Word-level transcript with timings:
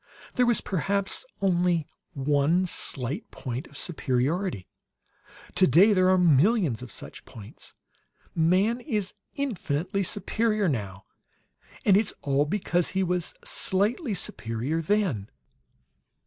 There 0.33 0.47
was 0.47 0.61
perhaps 0.61 1.27
only 1.43 1.85
one 2.13 2.65
slight 2.65 3.29
point 3.29 3.67
of 3.67 3.77
superiority; 3.77 4.67
today 5.53 5.93
there 5.93 6.09
are 6.09 6.17
millions 6.17 6.81
of 6.81 6.91
such 6.91 7.23
points. 7.23 7.75
Man 8.33 8.79
is 8.81 9.13
infinitely 9.35 10.01
superior, 10.01 10.67
now, 10.67 11.05
and 11.85 11.95
it's 11.95 12.13
all 12.23 12.45
because 12.45 12.87
he 12.89 13.03
was 13.03 13.35
slightly 13.43 14.15
superior, 14.15 14.81
then." 14.81 15.29